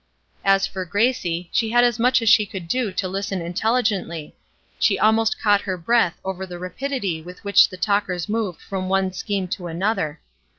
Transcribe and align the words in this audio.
As 0.43 0.65
for 0.65 0.83
Gracie, 0.83 1.51
she 1.53 1.69
had 1.69 1.83
as 1.83 1.99
much 1.99 2.23
as 2.23 2.27
she 2.29 2.43
could 2.47 2.67
do 2.67 2.91
to 2.91 3.07
listen 3.07 3.39
intelligently; 3.39 4.35
she 4.79 4.97
almost 4.97 5.39
caught 5.39 5.61
her 5.61 5.77
breath 5.77 6.19
over 6.25 6.47
the 6.47 6.57
rapidity 6.57 7.21
with 7.21 7.43
which 7.43 7.69
the 7.69 7.77
talkers 7.77 8.27
moved 8.27 8.61
from 8.61 8.89
one 8.89 9.13
scheme 9.13 9.47
to 9.49 9.67
another. 9.67 10.19